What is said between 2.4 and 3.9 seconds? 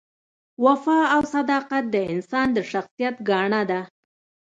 د شخصیت ګاڼه ده.